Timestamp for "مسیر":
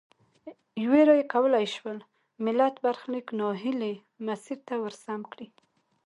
4.25-4.59